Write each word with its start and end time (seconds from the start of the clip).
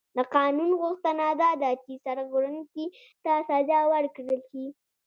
د 0.17 0.19
قانون 0.35 0.69
غوښتنه 0.81 1.25
دا 1.41 1.51
ده 1.61 1.71
چې 1.83 1.91
سرغړونکي 2.05 2.85
ته 3.23 3.31
سزا 3.47 3.79
ورکړل 3.93 4.39
شي. 4.49 4.65